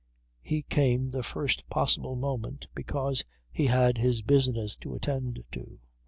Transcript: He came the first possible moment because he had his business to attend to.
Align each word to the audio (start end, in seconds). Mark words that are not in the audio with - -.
He 0.41 0.63
came 0.63 1.11
the 1.11 1.21
first 1.21 1.69
possible 1.69 2.15
moment 2.15 2.65
because 2.73 3.23
he 3.51 3.67
had 3.67 3.99
his 3.99 4.23
business 4.23 4.75
to 4.77 4.95
attend 4.95 5.43
to. 5.51 5.79